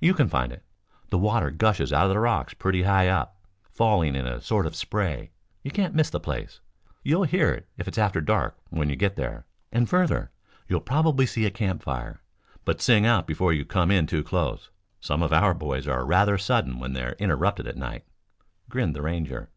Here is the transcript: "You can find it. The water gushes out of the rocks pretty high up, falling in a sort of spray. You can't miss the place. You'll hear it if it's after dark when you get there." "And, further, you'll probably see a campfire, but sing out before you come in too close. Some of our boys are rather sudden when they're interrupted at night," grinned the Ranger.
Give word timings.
"You 0.00 0.14
can 0.14 0.30
find 0.30 0.50
it. 0.50 0.64
The 1.10 1.18
water 1.18 1.50
gushes 1.50 1.92
out 1.92 2.04
of 2.06 2.12
the 2.12 2.18
rocks 2.20 2.54
pretty 2.54 2.84
high 2.84 3.06
up, 3.08 3.38
falling 3.70 4.16
in 4.16 4.26
a 4.26 4.40
sort 4.40 4.64
of 4.64 4.74
spray. 4.74 5.30
You 5.62 5.70
can't 5.70 5.94
miss 5.94 6.08
the 6.08 6.18
place. 6.20 6.60
You'll 7.02 7.24
hear 7.24 7.52
it 7.52 7.68
if 7.76 7.86
it's 7.86 7.98
after 7.98 8.22
dark 8.22 8.56
when 8.70 8.88
you 8.88 8.96
get 8.96 9.16
there." 9.16 9.44
"And, 9.70 9.86
further, 9.86 10.30
you'll 10.68 10.80
probably 10.80 11.26
see 11.26 11.44
a 11.44 11.50
campfire, 11.50 12.22
but 12.64 12.80
sing 12.80 13.04
out 13.04 13.26
before 13.26 13.52
you 13.52 13.66
come 13.66 13.90
in 13.90 14.06
too 14.06 14.22
close. 14.24 14.70
Some 15.00 15.22
of 15.22 15.34
our 15.34 15.52
boys 15.52 15.86
are 15.86 16.06
rather 16.06 16.38
sudden 16.38 16.78
when 16.78 16.94
they're 16.94 17.12
interrupted 17.18 17.66
at 17.66 17.76
night," 17.76 18.06
grinned 18.70 18.96
the 18.96 19.02
Ranger. 19.02 19.50